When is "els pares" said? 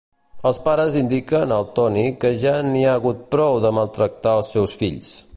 0.49-0.95